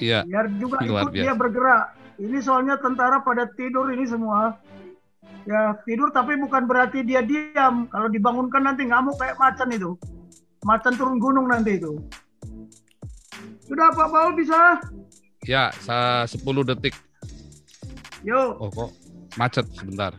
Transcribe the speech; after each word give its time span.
Iya. 0.00 0.24
Biar 0.28 0.46
juga 0.60 0.82
Luar 0.84 1.08
ikut 1.08 1.12
dia 1.16 1.32
biasa. 1.32 1.40
bergerak. 1.40 1.84
Ini 2.16 2.38
soalnya 2.40 2.76
tentara 2.80 3.20
pada 3.20 3.48
tidur 3.56 3.92
ini 3.92 4.04
semua. 4.08 4.56
Ya 5.46 5.78
tidur 5.86 6.10
tapi 6.10 6.34
bukan 6.40 6.64
berarti 6.66 7.04
dia 7.04 7.20
diam. 7.22 7.86
Kalau 7.92 8.08
dibangunkan 8.10 8.64
nanti 8.64 8.88
ngamuk 8.88 9.16
kayak 9.20 9.36
macan 9.36 9.68
itu. 9.72 9.94
Macan 10.64 10.96
turun 10.98 11.20
gunung 11.22 11.46
nanti 11.52 11.78
itu. 11.78 11.96
Sudah 13.66 13.90
Pak 13.94 14.08
Paul 14.10 14.32
bisa? 14.38 14.78
Ya, 15.46 15.70
sa 15.82 16.26
10 16.26 16.42
detik. 16.66 16.94
Yuk. 18.26 18.58
Oh 18.58 18.70
kok 18.70 18.90
macet 19.38 19.66
sebentar. 19.78 20.14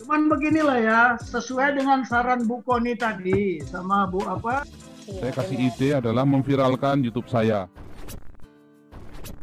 Cuman 0.00 0.28
beginilah 0.28 0.78
ya, 0.82 1.00
sesuai 1.22 1.78
dengan 1.80 2.02
saran 2.04 2.44
Bu 2.44 2.60
Koni 2.66 2.98
tadi 2.98 3.62
sama 3.64 4.04
Bu 4.10 4.20
apa? 4.26 4.66
Saya 5.04 5.36
kasih 5.36 5.58
ide 5.68 5.88
adalah 6.00 6.24
memviralkan 6.24 7.04
YouTube 7.04 7.28
saya. 7.28 7.68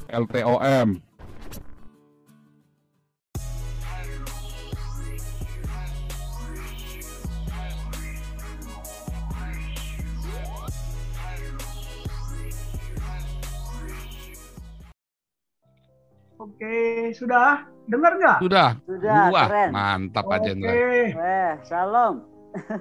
LTOM. 0.10 0.98
Oke, 16.42 17.14
sudah? 17.14 17.70
Dengar 17.86 18.18
nggak? 18.18 18.38
Sudah. 18.42 18.70
Sudah, 18.90 19.30
Wah, 19.30 19.46
keren. 19.46 19.70
mantap 19.70 20.26
Oke. 20.26 20.42
Jenderal. 20.42 20.74
Eh, 20.74 21.54
salam. 21.62 22.26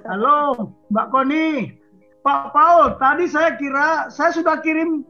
Halo, 0.09 0.73
Mbak 0.89 1.07
Koni. 1.13 1.80
Pak 2.21 2.53
Paul, 2.53 3.01
tadi 3.01 3.25
saya 3.25 3.57
kira 3.57 4.09
saya 4.13 4.29
sudah 4.29 4.61
kirim 4.61 5.01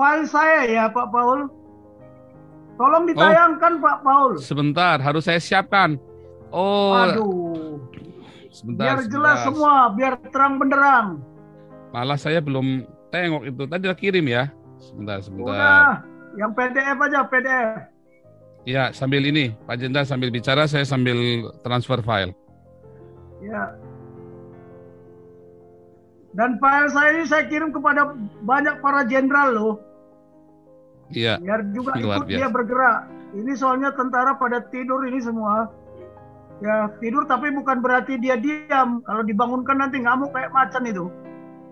file 0.00 0.24
saya 0.24 0.64
ya, 0.64 0.84
Pak 0.88 1.12
Paul. 1.12 1.52
Tolong 2.78 3.04
ditayangkan, 3.10 3.82
Pak 3.82 3.98
Paul. 4.06 4.38
Sebentar, 4.38 5.02
harus 5.02 5.26
saya 5.26 5.42
siapkan. 5.42 5.98
Oh, 6.54 6.94
Aduh, 6.94 7.82
sebentar. 8.54 8.96
biar 8.96 8.98
jelas 9.10 9.42
sebentar. 9.42 9.46
semua, 9.50 9.74
biar 9.92 10.14
terang 10.30 10.54
benderang. 10.56 11.06
Malah 11.90 12.16
saya 12.16 12.38
belum 12.38 12.86
tengok 13.10 13.42
itu. 13.50 13.62
Tadi 13.66 13.82
udah 13.84 13.98
kirim 13.98 14.26
ya. 14.30 14.48
Sebentar, 14.78 15.18
sebentar. 15.20 15.52
Udah, 15.52 15.88
yang 16.38 16.54
PDF 16.54 16.98
aja, 17.02 17.20
PDF. 17.26 17.68
Ya, 18.62 18.84
sambil 18.94 19.26
ini, 19.26 19.52
Pak 19.66 19.80
Jenderal 19.80 20.06
sambil 20.06 20.30
bicara, 20.30 20.70
saya 20.70 20.86
sambil 20.86 21.50
transfer 21.66 21.98
file. 22.04 22.30
Ya. 23.42 23.74
Dan 26.36 26.60
file 26.60 26.88
saya 26.92 27.08
ini 27.16 27.24
saya 27.24 27.48
kirim 27.48 27.72
kepada 27.72 28.12
banyak 28.44 28.84
para 28.84 29.04
jenderal 29.08 29.48
loh. 29.54 29.74
Iya, 31.08 31.40
biar 31.40 31.64
juga 31.72 31.96
Luar 31.96 32.20
ikut 32.20 32.28
biasa. 32.28 32.38
dia 32.38 32.48
bergerak. 32.52 32.98
Ini 33.32 33.52
soalnya 33.56 33.90
tentara 33.96 34.36
pada 34.36 34.60
tidur 34.68 35.04
ini 35.08 35.20
semua. 35.24 35.72
Ya 36.60 36.90
tidur 37.00 37.24
tapi 37.24 37.48
bukan 37.54 37.80
berarti 37.80 38.20
dia 38.20 38.36
diam. 38.36 39.00
Kalau 39.08 39.22
dibangunkan 39.24 39.78
nanti 39.80 40.04
ngamuk 40.04 40.32
kayak 40.36 40.52
macan 40.52 40.84
itu. 40.84 41.08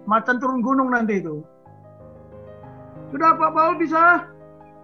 Macan 0.08 0.40
turun 0.40 0.64
gunung 0.64 0.88
nanti 0.94 1.20
itu. 1.20 1.44
Sudah 3.12 3.36
Pak 3.36 3.50
Paul 3.52 3.74
bisa? 3.76 4.24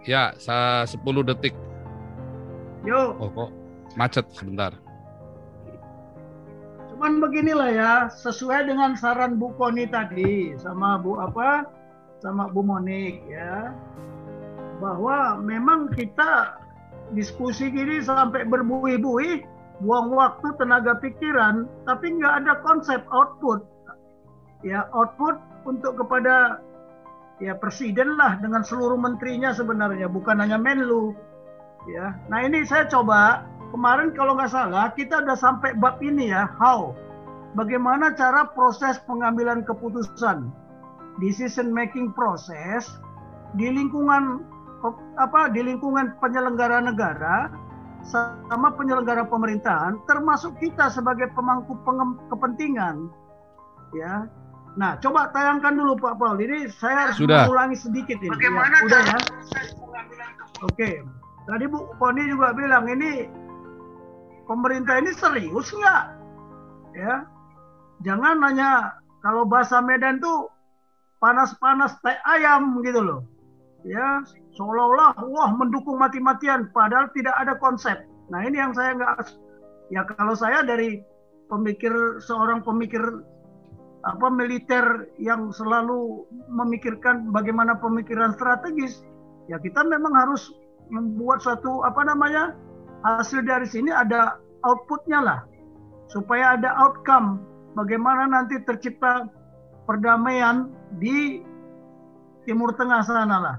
ya, 0.03 0.35
sa 0.35 0.83
10 0.83 0.99
detik. 1.23 1.55
Yuk. 2.83 3.15
Oh 3.19 3.31
kok 3.31 3.49
macet 3.95 4.27
sebentar. 4.35 4.75
Cuman 7.03 7.19
beginilah 7.19 7.71
ya, 7.75 7.93
sesuai 8.07 8.71
dengan 8.71 8.95
saran 8.95 9.35
Bu 9.35 9.51
Koni 9.59 9.91
tadi 9.91 10.55
sama 10.55 10.95
Bu 10.95 11.19
apa? 11.19 11.67
Sama 12.23 12.47
Bu 12.47 12.63
Monik 12.63 13.27
ya. 13.27 13.75
Bahwa 14.79 15.35
memang 15.35 15.91
kita 15.91 16.55
diskusi 17.11 17.67
gini 17.75 17.99
sampai 17.99 18.47
berbuih-buih, 18.47 19.43
buang 19.83 20.15
waktu, 20.15 20.55
tenaga 20.55 20.95
pikiran, 21.03 21.67
tapi 21.83 22.07
nggak 22.07 22.39
ada 22.39 22.63
konsep 22.63 23.03
output. 23.11 23.67
Ya, 24.63 24.87
output 24.95 25.43
untuk 25.67 25.99
kepada 25.99 26.63
ya 27.43 27.51
presiden 27.59 28.15
lah 28.15 28.39
dengan 28.39 28.63
seluruh 28.63 28.95
menterinya 28.95 29.51
sebenarnya, 29.51 30.07
bukan 30.07 30.39
hanya 30.39 30.55
Menlu. 30.55 31.11
Ya, 31.83 32.15
nah 32.31 32.47
ini 32.47 32.63
saya 32.63 32.87
coba 32.87 33.43
kemarin 33.73 34.13
kalau 34.13 34.37
nggak 34.37 34.53
salah 34.53 34.93
kita 34.93 35.25
udah 35.25 35.33
sampai 35.33 35.73
bab 35.81 35.97
ini 36.05 36.29
ya, 36.29 36.45
how, 36.61 36.93
bagaimana 37.57 38.13
cara 38.13 38.45
proses 38.53 39.01
pengambilan 39.09 39.65
keputusan, 39.65 40.53
decision 41.17 41.73
making 41.73 42.13
proses 42.13 42.85
di 43.57 43.73
lingkungan 43.73 44.45
apa 45.17 45.49
di 45.49 45.63
lingkungan 45.65 46.13
penyelenggara 46.21 46.83
negara 46.85 47.49
sama 48.03 48.75
penyelenggara 48.75 49.23
pemerintahan 49.31 49.95
termasuk 50.11 50.53
kita 50.59 50.91
sebagai 50.91 51.31
pemangku 51.33 51.73
pengem- 51.87 52.19
kepentingan. 52.27 53.07
Ya. 53.95 54.27
Nah 54.75 54.97
coba 54.99 55.31
tayangkan 55.31 55.77
dulu 55.77 55.95
Pak 56.01 56.19
Paul. 56.19 56.41
Ini 56.41 56.67
saya 56.67 57.07
harus 57.07 57.15
Sudah. 57.15 57.47
mengulangi 57.47 57.77
sedikit 57.79 58.19
ini. 58.19 58.33
Bagaimana 58.33 58.75
ya, 58.75 58.85
udah 58.85 59.01
ya. 59.07 59.19
oke. 60.67 60.89
Tadi 61.43 61.65
Bu 61.67 61.79
Koni 61.95 62.23
juga 62.27 62.51
bilang 62.51 62.87
ini 62.91 63.27
pemerintah 64.49 64.99
ini 64.99 65.11
serius 65.15 65.71
nggak? 65.71 66.03
Ya. 66.97 67.15
Jangan 68.03 68.43
hanya 68.43 68.99
kalau 69.23 69.47
bahasa 69.47 69.79
Medan 69.79 70.19
tuh 70.19 70.51
panas-panas 71.23 71.95
teh 72.03 72.17
ayam 72.27 72.83
gitu 72.83 72.99
loh. 72.99 73.21
Ya 73.83 74.23
seolah-olah 74.55 75.17
wah 75.27 75.49
mendukung 75.55 75.99
mati-matian 75.99 76.71
padahal 76.71 77.07
tidak 77.15 77.35
ada 77.39 77.55
konsep. 77.59 78.03
Nah 78.31 78.43
ini 78.43 78.59
yang 78.59 78.75
saya 78.75 78.95
nggak 78.95 79.31
ya 79.91 80.03
kalau 80.15 80.35
saya 80.35 80.63
dari 80.63 81.03
pemikir 81.51 81.91
seorang 82.23 82.63
pemikir 82.63 83.01
apa 84.03 84.27
militer 84.27 85.07
yang 85.15 85.51
selalu 85.55 86.27
memikirkan 86.51 87.31
bagaimana 87.31 87.79
pemikiran 87.79 88.35
strategis 88.35 89.07
ya 89.47 89.55
kita 89.59 89.79
memang 89.87 90.11
harus 90.11 90.51
membuat 90.91 91.39
suatu 91.39 91.87
apa 91.87 92.03
namanya 92.03 92.51
hasil 93.03 93.43
dari 93.43 93.67
sini 93.67 93.91
ada 93.91 94.39
outputnya 94.63 95.19
lah 95.19 95.39
supaya 96.07 96.55
ada 96.55 96.71
outcome 96.79 97.43
bagaimana 97.75 98.27
nanti 98.27 98.59
tercipta 98.63 99.27
perdamaian 99.85 100.71
di 100.97 101.43
Timur 102.43 102.75
Tengah 102.75 103.01
sana 103.03 103.37
lah. 103.39 103.57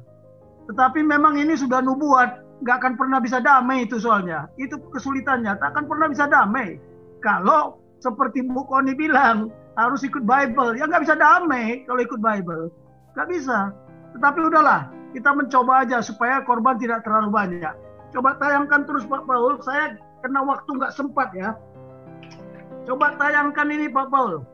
Tetapi 0.68 1.04
memang 1.04 1.36
ini 1.36 1.56
sudah 1.56 1.84
nubuat, 1.84 2.60
nggak 2.64 2.76
akan 2.80 2.94
pernah 2.96 3.18
bisa 3.20 3.40
damai 3.40 3.84
itu 3.84 4.00
soalnya. 4.00 4.48
Itu 4.56 4.80
kesulitannya, 4.92 5.56
tak 5.60 5.76
akan 5.76 5.84
pernah 5.88 6.08
bisa 6.08 6.24
damai. 6.28 6.80
Kalau 7.20 7.80
seperti 8.00 8.44
Bu 8.44 8.64
Koni 8.68 8.92
bilang, 8.96 9.52
harus 9.76 10.04
ikut 10.04 10.24
Bible. 10.24 10.76
Ya 10.76 10.88
nggak 10.88 11.04
bisa 11.04 11.16
damai 11.16 11.84
kalau 11.88 12.00
ikut 12.00 12.20
Bible. 12.20 12.72
Nggak 13.16 13.28
bisa. 13.28 13.58
Tetapi 14.16 14.40
udahlah, 14.40 14.88
kita 15.12 15.30
mencoba 15.32 15.84
aja 15.84 16.00
supaya 16.00 16.40
korban 16.44 16.76
tidak 16.80 17.04
terlalu 17.04 17.28
banyak. 17.32 17.74
Coba 18.14 18.38
tayangkan 18.38 18.86
terus 18.86 19.04
Pak 19.04 19.26
Paul, 19.26 19.58
saya 19.60 19.98
kena 20.22 20.40
waktu 20.46 20.70
nggak 20.70 20.94
sempat 20.94 21.34
ya. 21.34 21.58
Coba 22.86 23.18
tayangkan 23.18 23.68
ini 23.74 23.90
Pak 23.90 24.08
Paul. 24.08 24.46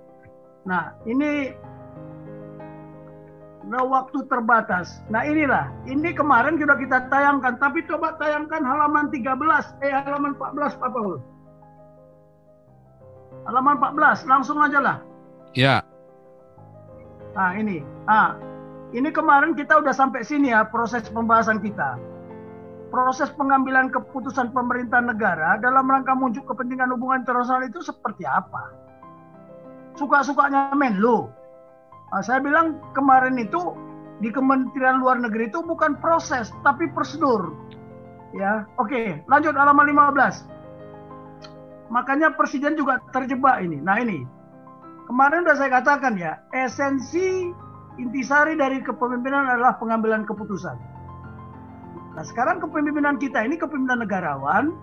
Nah, 0.64 0.96
ini 1.04 1.52
nah 3.68 3.84
waktu 3.84 4.24
terbatas. 4.26 5.04
Nah, 5.12 5.22
inilah. 5.22 5.68
Ini 5.84 6.16
kemarin 6.16 6.56
sudah 6.56 6.80
kita 6.80 7.06
tayangkan, 7.12 7.60
tapi 7.60 7.84
coba 7.84 8.16
tayangkan 8.16 8.64
halaman 8.64 9.12
13, 9.12 9.76
eh 9.84 9.92
halaman 9.92 10.32
14 10.34 10.80
Pak 10.80 10.90
Paul. 10.90 11.20
Halaman 13.44 13.76
14, 13.76 14.24
langsung 14.24 14.58
aja 14.64 14.80
lah. 14.80 14.98
Ya, 15.52 15.84
Nah, 17.34 17.54
ini. 17.54 17.82
Ah, 18.10 18.34
ini 18.90 19.08
kemarin 19.14 19.54
kita 19.54 19.78
udah 19.78 19.94
sampai 19.94 20.26
sini 20.26 20.50
ya 20.50 20.66
proses 20.66 21.06
pembahasan 21.10 21.62
kita. 21.62 21.94
Proses 22.90 23.30
pengambilan 23.38 23.94
keputusan 23.94 24.50
pemerintah 24.50 24.98
negara 24.98 25.62
dalam 25.62 25.86
rangka 25.86 26.10
muncul 26.18 26.42
kepentingan 26.42 26.90
hubungan 26.90 27.22
internasional 27.22 27.62
itu 27.62 27.78
seperti 27.78 28.26
apa? 28.26 28.74
Suka-sukanya 29.94 30.74
Menlu. 30.74 31.30
Nah, 32.10 32.22
saya 32.26 32.42
bilang 32.42 32.82
kemarin 32.90 33.38
itu 33.38 33.78
di 34.18 34.34
Kementerian 34.34 34.98
Luar 34.98 35.22
Negeri 35.22 35.46
itu 35.54 35.62
bukan 35.62 36.02
proses 36.02 36.50
tapi 36.66 36.90
prosedur. 36.90 37.54
Ya, 38.34 38.66
oke, 38.74 39.22
lanjut 39.30 39.54
halaman 39.54 39.86
15. 39.94 40.50
Makanya 41.94 42.34
presiden 42.34 42.74
juga 42.74 42.98
terjebak 43.14 43.62
ini. 43.62 43.78
Nah, 43.78 44.02
ini. 44.02 44.26
Kemarin 45.06 45.46
sudah 45.46 45.56
saya 45.58 45.70
katakan 45.78 46.14
ya, 46.18 46.38
esensi 46.54 47.50
intisari 47.98 48.54
dari 48.54 48.78
kepemimpinan 48.82 49.46
adalah 49.46 49.78
pengambilan 49.78 50.22
keputusan. 50.22 50.89
Nah, 52.14 52.24
sekarang 52.26 52.58
kepemimpinan 52.58 53.16
kita 53.22 53.46
ini 53.46 53.54
kepemimpinan 53.54 54.02
negarawan 54.02 54.74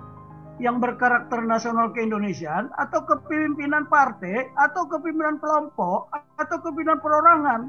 yang 0.58 0.82
berkarakter 0.82 1.46
nasional 1.46 1.94
keindonesiaan 1.94 2.74
atau 2.82 3.06
kepemimpinan 3.06 3.86
partai 3.86 4.50
atau 4.58 4.90
kepemimpinan 4.90 5.38
kelompok 5.38 6.10
atau 6.42 6.58
kepemimpinan 6.62 7.00
perorangan. 7.02 7.62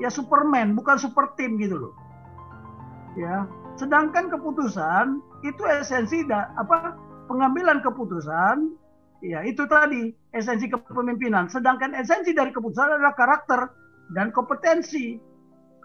ya 0.00 0.08
Superman, 0.08 0.72
bukan 0.72 0.96
super 0.96 1.36
team 1.36 1.60
gitu 1.60 1.76
loh. 1.76 1.94
Ya, 3.16 3.44
sedangkan 3.76 4.32
keputusan 4.32 5.20
itu 5.44 5.62
esensi 5.68 6.24
da, 6.24 6.52
apa 6.56 6.96
pengambilan 7.28 7.84
keputusan 7.84 8.72
ya 9.24 9.44
itu 9.44 9.64
tadi 9.68 10.12
esensi 10.32 10.68
kepemimpinan. 10.68 11.48
Sedangkan 11.52 11.92
esensi 11.96 12.32
dari 12.32 12.52
keputusan 12.52 12.96
adalah 12.96 13.16
karakter 13.16 13.60
dan 14.16 14.32
kompetensi. 14.32 15.20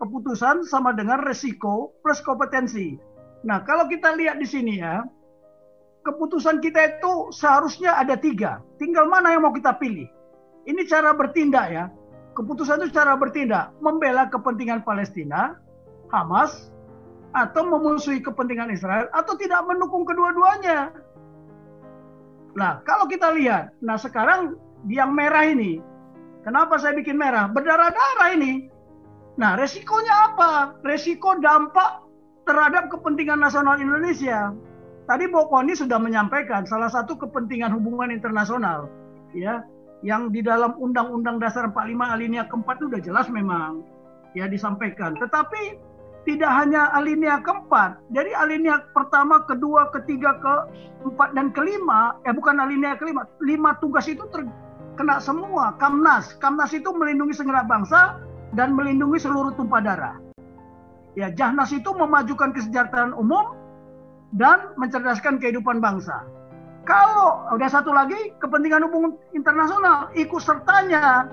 Keputusan 0.01 0.65
sama 0.65 0.97
dengan 0.97 1.21
resiko 1.21 1.93
plus 2.01 2.17
kompetensi. 2.25 2.97
Nah, 3.45 3.61
kalau 3.61 3.85
kita 3.85 4.17
lihat 4.17 4.41
di 4.41 4.49
sini 4.49 4.81
ya, 4.81 5.05
keputusan 6.01 6.57
kita 6.57 6.97
itu 6.97 7.29
seharusnya 7.29 7.93
ada 7.93 8.17
tiga. 8.17 8.65
Tinggal 8.81 9.05
mana 9.05 9.37
yang 9.37 9.45
mau 9.45 9.53
kita 9.53 9.77
pilih. 9.77 10.09
Ini 10.65 10.81
cara 10.89 11.13
bertindak 11.13 11.65
ya. 11.69 11.85
Keputusan 12.33 12.81
itu 12.81 12.89
cara 12.97 13.13
bertindak. 13.13 13.77
Membela 13.77 14.25
kepentingan 14.25 14.81
Palestina, 14.81 15.61
Hamas, 16.09 16.73
atau 17.37 17.61
memusuhi 17.69 18.25
kepentingan 18.25 18.73
Israel, 18.73 19.05
atau 19.13 19.37
tidak 19.37 19.61
mendukung 19.69 20.01
kedua-duanya. 20.01 20.89
Nah, 22.57 22.81
kalau 22.83 23.05
kita 23.05 23.31
lihat, 23.37 23.71
nah 23.85 24.01
sekarang 24.01 24.57
yang 24.89 25.13
merah 25.13 25.45
ini, 25.45 25.77
kenapa 26.41 26.81
saya 26.81 26.97
bikin 26.97 27.21
merah? 27.21 27.45
Berdarah-darah 27.47 28.33
ini. 28.33 28.70
Nah, 29.39 29.55
resikonya 29.55 30.33
apa? 30.33 30.75
Resiko 30.83 31.39
dampak 31.39 32.03
terhadap 32.43 32.91
kepentingan 32.91 33.39
nasional 33.39 33.79
Indonesia. 33.79 34.51
Tadi 35.07 35.27
Bokoni 35.27 35.75
sudah 35.75 35.99
menyampaikan 35.99 36.63
salah 36.67 36.87
satu 36.87 37.19
kepentingan 37.19 37.73
hubungan 37.75 38.13
internasional 38.13 38.87
ya 39.35 39.63
yang 40.01 40.33
di 40.33 40.41
dalam 40.41 40.75
Undang-Undang 40.77 41.41
Dasar 41.41 41.69
45 41.69 42.15
alinea 42.15 42.43
keempat 42.49 42.79
itu 42.81 42.85
sudah 42.89 43.01
jelas 43.01 43.27
memang 43.29 43.85
ya 44.33 44.47
disampaikan. 44.47 45.15
Tetapi 45.19 45.91
tidak 46.21 46.51
hanya 46.53 46.93
alinea 46.93 47.41
keempat, 47.41 47.97
jadi 48.13 48.29
alinea 48.37 48.77
pertama, 48.93 49.41
kedua, 49.49 49.89
ketiga, 49.89 50.37
keempat 50.37 51.33
dan 51.33 51.49
kelima, 51.49 52.13
eh 52.29 52.33
bukan 52.33 52.61
alinea 52.61 52.93
kelima, 52.93 53.25
lima 53.41 53.73
tugas 53.81 54.05
itu 54.05 54.21
terkena 54.29 55.17
semua. 55.17 55.73
Kamnas, 55.81 56.37
Kamnas 56.37 56.77
itu 56.77 56.93
melindungi 56.93 57.33
segenap 57.33 57.65
bangsa 57.65 58.21
dan 58.55 58.75
melindungi 58.75 59.19
seluruh 59.21 59.55
tumpah 59.55 59.81
darah. 59.83 60.17
Ya, 61.15 61.27
Jahnas 61.31 61.75
itu 61.75 61.91
memajukan 61.91 62.55
kesejahteraan 62.55 63.11
umum, 63.11 63.61
dan 64.35 64.71
mencerdaskan 64.79 65.39
kehidupan 65.43 65.83
bangsa. 65.83 66.23
Kalau 66.87 67.45
udah 67.53 67.69
satu 67.69 67.93
lagi 67.93 68.33
kepentingan 68.41 68.89
hubungan 68.89 69.13
internasional 69.37 70.09
ikut 70.17 70.41
sertanya 70.41 71.29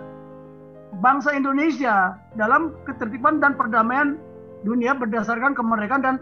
bangsa 1.01 1.33
Indonesia 1.33 2.19
dalam 2.37 2.77
ketertiban 2.85 3.41
dan 3.41 3.57
perdamaian 3.57 4.21
dunia 4.67 4.93
berdasarkan 4.93 5.57
kemerdekaan 5.57 6.05
dan 6.05 6.17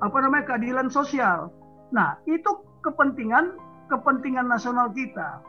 apa 0.00 0.16
namanya 0.22 0.54
keadilan 0.54 0.88
sosial. 0.88 1.52
Nah, 1.92 2.16
itu 2.24 2.62
kepentingan 2.86 3.58
kepentingan 3.90 4.48
nasional 4.48 4.88
kita. 4.94 5.42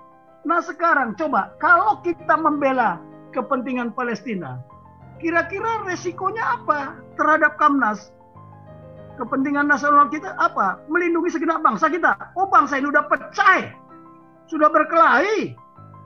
Nah, 0.43 0.59
sekarang 0.59 1.15
coba 1.15 1.55
kalau 1.61 2.01
kita 2.03 2.35
membela 2.35 2.99
kepentingan 3.31 3.93
Palestina, 3.93 4.61
kira-kira 5.21 5.85
resikonya 5.85 6.61
apa 6.61 6.97
terhadap 7.15 7.55
Kamnas? 7.59 8.13
kepentingan 9.19 9.67
nasional 9.67 10.07
kita 10.07 10.31
apa? 10.39 10.79
Melindungi 10.87 11.35
segenap 11.35 11.59
bangsa 11.59 11.91
kita. 11.91 12.15
Oh 12.39 12.47
bangsa 12.47 12.79
ini 12.79 12.87
udah 12.87 13.03
pecah, 13.11 13.75
sudah 14.47 14.71
berkelahi, 14.71 15.53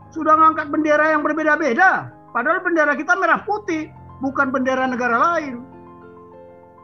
sudah 0.10 0.34
ngangkat 0.34 0.74
bendera 0.74 1.14
yang 1.14 1.22
berbeda-beda. 1.22 2.10
Padahal 2.34 2.66
bendera 2.66 2.98
kita 2.98 3.14
merah 3.14 3.46
putih, 3.46 3.94
bukan 4.26 4.50
bendera 4.50 4.90
negara 4.90 5.38
lain. 5.38 5.62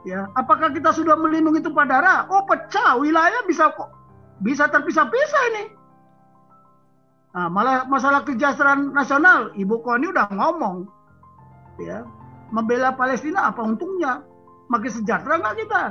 Ya, 0.07 0.29
apakah 0.37 0.71
kita 0.71 0.95
sudah 0.95 1.17
melindungi 1.17 1.59
tumpah 1.59 1.83
darah? 1.89 2.29
Oh 2.29 2.45
pecah, 2.45 2.95
wilayah 3.01 3.41
bisa 3.49 3.73
kok 3.73 3.89
bisa 4.39 4.69
terpisah-pisah 4.71 5.43
ini. 5.51 5.63
Nah, 7.29 7.47
malah 7.47 7.85
masalah 7.85 8.25
kesejahteraan 8.25 8.89
nasional, 8.89 9.53
Ibu 9.53 9.85
Koni 9.85 10.09
udah 10.09 10.33
ngomong, 10.33 10.89
ya, 11.77 12.01
membela 12.49 12.97
Palestina 12.97 13.53
apa 13.53 13.61
untungnya? 13.61 14.25
Makin 14.69 14.91
sejahtera 14.91 15.37
nggak 15.37 15.57
kita? 15.61 15.83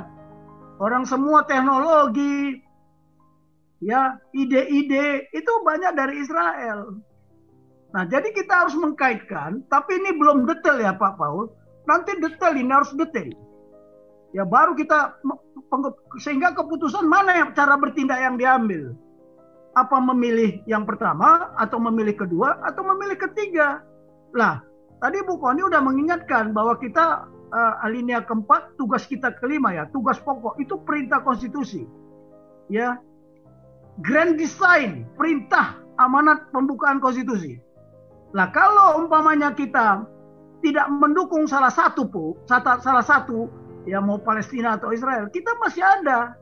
orang 0.79 1.03
semua 1.03 1.43
teknologi, 1.43 2.63
ya 3.83 4.17
ide-ide 4.31 5.27
itu 5.35 5.51
banyak 5.67 5.91
dari 5.93 6.23
Israel. 6.23 6.97
Nah, 7.89 8.03
jadi 8.07 8.31
kita 8.31 8.65
harus 8.65 8.75
mengkaitkan, 8.79 9.67
tapi 9.67 9.99
ini 9.99 10.15
belum 10.15 10.47
detail 10.47 10.79
ya 10.79 10.95
Pak 10.95 11.19
Paul. 11.19 11.51
Nanti 11.85 12.15
detail 12.21 12.55
ini 12.55 12.71
harus 12.71 12.93
detail. 12.95 13.33
Ya 14.29 14.45
baru 14.45 14.77
kita 14.77 15.17
sehingga 16.21 16.53
keputusan 16.53 17.01
mana 17.09 17.33
yang 17.33 17.49
cara 17.57 17.73
bertindak 17.81 18.21
yang 18.21 18.37
diambil. 18.37 18.93
Apa 19.77 20.01
memilih 20.01 20.65
yang 20.65 20.83
pertama 20.83 21.53
atau 21.55 21.77
memilih 21.77 22.17
kedua 22.17 22.57
atau 22.65 22.81
memilih 22.81 23.17
ketiga. 23.21 23.85
Lah, 24.33 24.61
tadi 25.01 25.21
Bu 25.25 25.37
Koni 25.37 25.61
udah 25.65 25.81
mengingatkan 25.81 26.51
bahwa 26.53 26.77
kita 26.81 27.29
uh, 27.53 27.85
alinea 27.85 28.25
keempat, 28.25 28.77
tugas 28.77 29.05
kita 29.05 29.33
kelima 29.37 29.73
ya, 29.73 29.85
tugas 29.93 30.17
pokok 30.21 30.57
itu 30.61 30.77
perintah 30.85 31.21
konstitusi. 31.21 31.85
Ya. 32.69 32.97
Grand 33.99 34.39
design, 34.39 35.03
perintah 35.19 35.75
amanat 35.99 36.47
pembukaan 36.55 37.03
konstitusi. 37.03 37.59
Lah 38.31 38.47
kalau 38.55 39.03
umpamanya 39.03 39.51
kita 39.51 40.07
tidak 40.63 40.87
mendukung 40.87 41.47
salah 41.47 41.71
satu 41.71 42.07
pu, 42.07 42.39
salah 42.47 43.03
satu 43.03 43.51
ya 43.83 43.99
mau 43.99 44.19
Palestina 44.21 44.79
atau 44.79 44.95
Israel, 44.95 45.27
kita 45.31 45.51
masih 45.59 45.83
ada. 45.83 46.35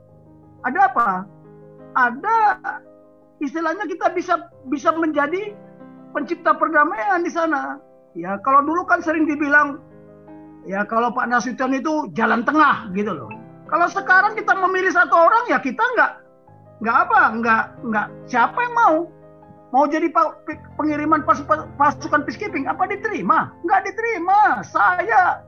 Ada 0.65 0.79
apa? 0.89 1.09
Ada 1.97 2.37
istilahnya 3.43 3.85
kita 3.85 4.13
bisa 4.13 4.49
bisa 4.69 4.93
menjadi 4.95 5.53
pencipta 6.11 6.55
perdamaian 6.55 7.21
di 7.21 7.31
sana. 7.31 7.77
Ya, 8.17 8.39
kalau 8.41 8.65
dulu 8.65 8.81
kan 8.89 9.05
sering 9.05 9.29
dibilang 9.29 9.77
Ya 10.67 10.83
kalau 10.83 11.15
Pak 11.15 11.31
Nasution 11.31 11.71
itu 11.71 12.11
jalan 12.11 12.43
tengah 12.43 12.91
gitu 12.91 13.15
loh. 13.15 13.31
Kalau 13.71 13.87
sekarang 13.87 14.35
kita 14.35 14.51
memilih 14.51 14.91
satu 14.91 15.15
orang 15.15 15.47
ya 15.47 15.63
kita 15.63 15.79
nggak 15.79 16.11
nggak 16.83 16.97
apa 17.07 17.19
nggak 17.39 17.63
nggak 17.87 18.07
siapa 18.27 18.59
yang 18.59 18.75
mau 18.75 18.95
mau 19.71 19.85
jadi 19.87 20.11
pengiriman 20.75 21.23
pasukan 21.79 22.21
peacekeeping 22.27 22.69
apa 22.69 22.85
diterima 22.85 23.49
nggak 23.65 23.81
diterima 23.89 24.61
saya 24.61 25.41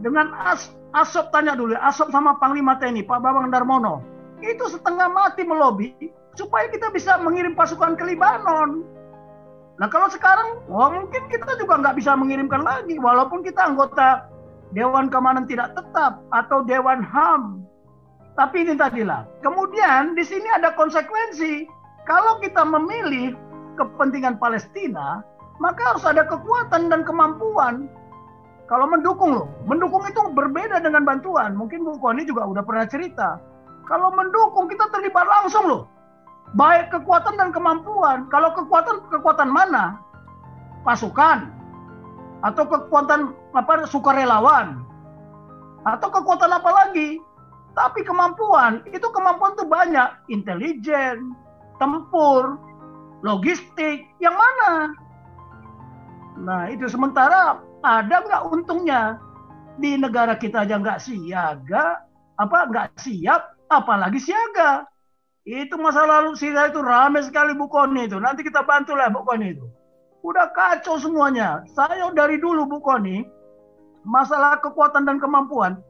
dengan 0.00 0.32
as, 0.32 0.72
asop 0.96 1.28
tanya 1.28 1.52
dulu 1.52 1.76
asop 1.76 2.08
sama 2.08 2.40
panglima 2.40 2.80
TNI 2.80 3.04
Pak 3.04 3.20
Bambang 3.20 3.52
Darmono 3.52 4.00
itu 4.40 4.64
setengah 4.72 5.12
mati 5.12 5.44
melobi 5.44 5.92
supaya 6.38 6.68
kita 6.72 6.88
bisa 6.92 7.20
mengirim 7.20 7.52
pasukan 7.52 7.96
ke 7.96 8.04
Libanon 8.04 8.84
nah 9.80 9.88
kalau 9.88 10.06
sekarang 10.12 10.62
wah 10.68 10.92
mungkin 10.92 11.26
kita 11.32 11.56
juga 11.56 11.80
nggak 11.80 11.96
bisa 11.96 12.12
mengirimkan 12.14 12.60
lagi 12.60 13.00
walaupun 13.00 13.40
kita 13.40 13.72
anggota 13.72 14.32
Dewan 14.72 15.12
Keamanan 15.12 15.44
tidak 15.44 15.76
tetap 15.76 16.24
atau 16.32 16.64
Dewan 16.64 17.04
HAM. 17.04 17.60
Tapi 18.32 18.64
ini 18.64 18.72
tadilah. 18.72 19.28
Kemudian 19.44 20.16
di 20.16 20.24
sini 20.24 20.48
ada 20.48 20.72
konsekuensi. 20.72 21.68
Kalau 22.08 22.40
kita 22.40 22.64
memilih 22.64 23.36
kepentingan 23.76 24.40
Palestina, 24.40 25.20
maka 25.60 25.94
harus 25.94 26.04
ada 26.08 26.24
kekuatan 26.24 26.88
dan 26.88 27.04
kemampuan. 27.04 27.86
Kalau 28.66 28.88
mendukung 28.88 29.36
loh, 29.36 29.48
mendukung 29.68 30.00
itu 30.08 30.24
berbeda 30.32 30.80
dengan 30.80 31.04
bantuan. 31.04 31.52
Mungkin 31.52 31.84
Bu 31.84 32.00
Koni 32.00 32.24
juga 32.24 32.48
udah 32.48 32.64
pernah 32.64 32.88
cerita. 32.88 33.36
Kalau 33.84 34.08
mendukung 34.16 34.72
kita 34.72 34.88
terlibat 34.88 35.28
langsung 35.28 35.68
loh. 35.68 35.82
Baik 36.52 36.92
kekuatan 36.92 37.40
dan 37.40 37.48
kemampuan. 37.48 38.28
Kalau 38.28 38.52
kekuatan 38.52 39.08
kekuatan 39.08 39.48
mana? 39.48 39.96
Pasukan, 40.84 41.48
atau 42.42 42.66
kekuatan 42.66 43.32
apa 43.54 43.86
sukarelawan. 43.86 44.82
Atau 45.86 46.10
kekuatan 46.10 46.50
apa 46.50 46.70
lagi? 46.70 47.22
Tapi 47.72 48.04
kemampuan. 48.04 48.84
Itu 48.90 49.08
kemampuan 49.14 49.56
tuh 49.56 49.64
banyak. 49.64 50.28
Intelijen 50.28 51.32
tempur 51.80 52.60
logistik. 53.24 54.04
Yang 54.20 54.36
mana? 54.36 54.72
Nah 56.42 56.62
itu 56.68 56.84
sementara 56.90 57.62
ada 57.80 58.16
nggak 58.26 58.42
untungnya? 58.50 59.16
Di 59.80 59.96
negara 59.96 60.36
kita 60.36 60.68
aja 60.68 60.76
nggak 60.76 61.00
siaga 61.00 62.04
apa 62.36 62.58
nggak 62.68 63.00
siap 63.00 63.56
apalagi 63.72 64.20
siaga 64.20 64.84
itu 65.42 65.74
masa 65.74 66.06
lalu 66.06 66.38
sih 66.38 66.54
itu 66.54 66.80
ramai 66.80 67.26
sekali 67.26 67.54
Bu 67.58 67.66
Koni 67.66 68.06
itu 68.06 68.18
nanti 68.22 68.46
kita 68.46 68.62
bantulah 68.62 69.10
Bu 69.10 69.26
Koni 69.26 69.50
itu 69.50 69.66
Udah 70.22 70.54
kacau 70.54 71.02
semuanya. 71.02 71.66
Saya 71.74 72.06
dari 72.14 72.38
dulu 72.38 72.66
Bu 72.70 72.78
Koni, 72.78 73.26
masalah 74.06 74.62
kekuatan 74.62 75.02
dan 75.02 75.18
kemampuan, 75.18 75.82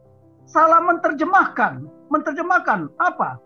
salah 0.49 0.81
menerjemahkan. 0.81 1.85
Menerjemahkan 2.09 2.89
apa? 3.01 3.37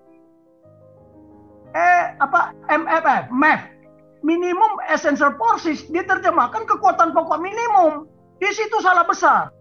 Eh, 1.75 2.05
apa? 2.23 2.55
MFF, 2.71 3.31
MEF. 3.35 3.61
Minimum 4.27 4.83
Essential 4.91 5.35
Forces 5.39 5.87
diterjemahkan 5.91 6.67
kekuatan 6.67 7.15
pokok 7.15 7.39
minimum. 7.39 8.11
Di 8.43 8.51
situ 8.55 8.79
salah 8.83 9.07
besar. 9.07 9.55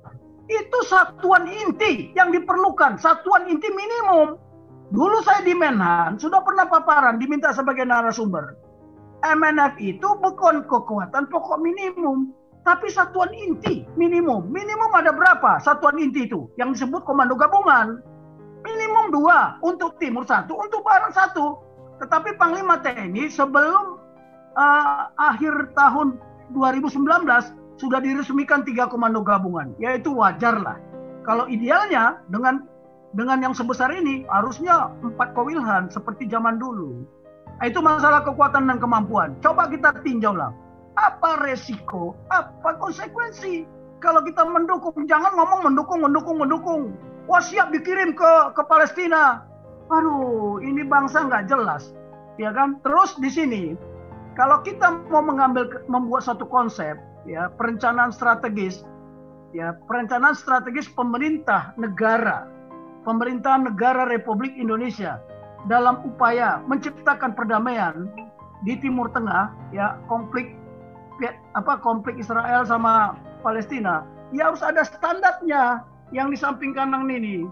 Itu 0.46 0.80
satuan 0.86 1.50
inti 1.50 2.14
yang 2.14 2.30
diperlukan, 2.30 3.02
satuan 3.02 3.50
inti 3.50 3.66
minimum. 3.74 4.38
Dulu 4.94 5.18
saya 5.26 5.42
di 5.42 5.58
Menhan 5.58 6.22
sudah 6.22 6.46
pernah 6.46 6.70
paparan 6.70 7.18
diminta 7.18 7.50
sebagai 7.50 7.86
narasumber. 7.88 8.54
MNF 9.26 9.82
itu 9.82 10.06
bukan 10.22 10.70
kekuatan 10.70 11.26
pokok 11.34 11.58
minimum, 11.58 12.30
tapi 12.62 12.94
satuan 12.94 13.34
inti 13.34 13.82
minimum. 13.98 14.46
Minimum 14.54 14.94
ada 14.94 15.10
berapa 15.10 15.58
satuan 15.58 15.98
inti 15.98 16.30
itu 16.30 16.46
yang 16.62 16.78
disebut 16.78 17.02
komando 17.02 17.34
gabungan? 17.34 18.02
Minimum 18.62 19.14
dua 19.14 19.58
untuk 19.66 19.98
timur 19.98 20.26
satu, 20.26 20.54
untuk 20.58 20.86
barat 20.86 21.14
satu. 21.14 21.62
Tetapi 22.02 22.38
Panglima 22.38 22.82
TNI 22.82 23.30
sebelum 23.30 23.98
uh, 24.58 25.04
akhir 25.18 25.74
tahun 25.74 26.18
2019 26.54 27.26
sudah 27.82 28.00
diresmikan 28.02 28.62
tiga 28.62 28.86
komando 28.86 29.26
gabungan, 29.26 29.74
yaitu 29.82 30.14
wajar 30.14 30.58
lah. 30.62 30.78
Kalau 31.26 31.50
idealnya 31.50 32.22
dengan 32.30 32.66
dengan 33.16 33.40
yang 33.40 33.56
sebesar 33.56 33.90
ini 33.96 34.28
harusnya 34.28 34.92
empat 35.00 35.32
kowilhan 35.34 35.88
seperti 35.88 36.28
zaman 36.28 36.60
dulu. 36.60 37.08
Nah, 37.56 37.66
itu 37.72 37.80
masalah 37.80 38.22
kekuatan 38.28 38.68
dan 38.68 38.78
kemampuan. 38.84 39.40
Coba 39.40 39.72
kita 39.72 39.96
tinjau 40.04 40.36
lah. 40.36 40.52
Apa 41.00 41.44
resiko, 41.44 42.16
apa 42.32 42.76
konsekuensi 42.80 43.64
kalau 44.04 44.24
kita 44.24 44.44
mendukung? 44.44 45.08
Jangan 45.08 45.32
ngomong 45.36 45.72
mendukung, 45.72 46.00
mendukung, 46.04 46.38
mendukung. 46.40 46.82
Wah 47.26 47.42
siap 47.42 47.72
dikirim 47.72 48.16
ke 48.16 48.32
ke 48.56 48.64
Palestina. 48.68 49.44
Aduh, 49.92 50.60
ini 50.66 50.82
bangsa 50.82 51.24
nggak 51.26 51.46
jelas, 51.46 51.94
ya 52.42 52.50
kan? 52.52 52.82
Terus 52.82 53.14
di 53.22 53.30
sini, 53.30 53.64
kalau 54.34 54.66
kita 54.66 55.04
mau 55.14 55.22
mengambil 55.22 55.86
membuat 55.86 56.26
satu 56.26 56.50
konsep, 56.50 56.98
ya 57.26 57.54
perencanaan 57.54 58.10
strategis 58.14 58.86
ya 59.56 59.74
perencanaan 59.88 60.38
strategis 60.38 60.92
pemerintah 60.92 61.72
negara 61.80 62.46
pemerintah 63.06 63.62
negara 63.62 64.10
Republik 64.10 64.58
Indonesia 64.58 65.22
dalam 65.70 66.02
upaya 66.04 66.62
menciptakan 66.66 67.38
perdamaian 67.38 68.10
di 68.66 68.76
Timur 68.82 69.14
Tengah 69.14 69.54
ya 69.72 70.02
konflik 70.10 70.58
apa 71.56 71.80
konflik 71.80 72.20
Israel 72.20 72.66
sama 72.68 73.16
Palestina 73.46 74.04
ya 74.36 74.52
harus 74.52 74.66
ada 74.66 74.84
standarnya 74.84 75.86
yang 76.12 76.34
di 76.34 76.38
samping 76.38 76.74
kanan 76.74 77.08
ini 77.08 77.46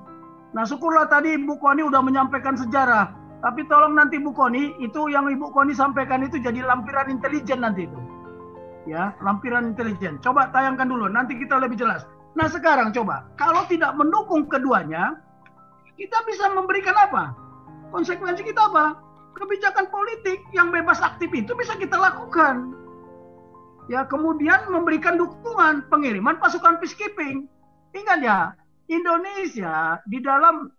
nah 0.51 0.65
syukurlah 0.65 1.07
tadi 1.07 1.37
Bu 1.39 1.57
Koni 1.61 1.85
udah 1.85 2.01
menyampaikan 2.01 2.57
sejarah 2.57 3.13
tapi 3.45 3.63
tolong 3.69 3.95
nanti 3.95 4.19
Bu 4.19 4.35
Koni 4.35 4.75
itu 4.81 5.07
yang 5.07 5.29
Ibu 5.29 5.53
Koni 5.53 5.71
sampaikan 5.71 6.25
itu 6.25 6.41
jadi 6.41 6.65
lampiran 6.65 7.07
intelijen 7.13 7.63
nanti 7.63 7.87
itu 7.87 8.13
ya 8.85 9.15
lampiran 9.23 9.71
intelijen. 9.73 10.19
Coba 10.19 10.51
tayangkan 10.51 10.87
dulu, 10.87 11.07
nanti 11.07 11.35
kita 11.39 11.59
lebih 11.59 11.79
jelas. 11.79 12.03
Nah 12.33 12.49
sekarang 12.49 12.91
coba, 12.91 13.27
kalau 13.37 13.63
tidak 13.69 13.93
mendukung 13.93 14.49
keduanya, 14.49 15.21
kita 15.99 16.17
bisa 16.25 16.49
memberikan 16.51 16.95
apa? 16.97 17.33
Konsekuensi 17.93 18.41
kita 18.45 18.69
apa? 18.71 18.97
Kebijakan 19.33 19.89
politik 19.89 20.45
yang 20.53 20.69
bebas 20.69 21.01
aktif 21.01 21.29
itu 21.33 21.53
bisa 21.57 21.73
kita 21.77 21.97
lakukan. 21.97 22.73
Ya 23.91 24.07
kemudian 24.07 24.69
memberikan 24.71 25.19
dukungan 25.19 25.89
pengiriman 25.91 26.39
pasukan 26.39 26.79
peacekeeping. 26.79 27.49
Ingat 27.93 28.19
ya, 28.23 28.39
Indonesia 28.89 30.01
di 30.07 30.23
dalam 30.23 30.71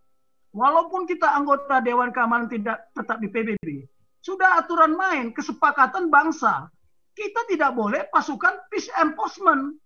walaupun 0.55 1.07
kita 1.07 1.31
anggota 1.35 1.83
Dewan 1.85 2.11
Keamanan 2.11 2.51
tidak 2.51 2.91
tetap 2.97 3.21
di 3.23 3.29
PBB, 3.31 3.87
sudah 4.25 4.59
aturan 4.59 4.97
main 4.97 5.31
kesepakatan 5.37 6.09
bangsa 6.09 6.73
kita 7.15 7.47
tidak 7.47 7.73
boleh 7.79 8.07
pasukan 8.11 8.59
peace 8.69 8.91
enforcement. 8.99 9.79